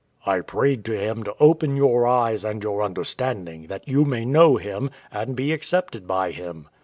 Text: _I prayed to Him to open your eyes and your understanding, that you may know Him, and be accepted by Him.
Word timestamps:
_I 0.27 0.41
prayed 0.41 0.83
to 0.85 0.97
Him 0.97 1.23
to 1.25 1.35
open 1.39 1.75
your 1.75 2.07
eyes 2.07 2.43
and 2.43 2.63
your 2.63 2.81
understanding, 2.81 3.67
that 3.67 3.87
you 3.87 4.03
may 4.03 4.25
know 4.25 4.57
Him, 4.57 4.89
and 5.11 5.35
be 5.35 5.53
accepted 5.53 6.07
by 6.07 6.31
Him. 6.31 6.67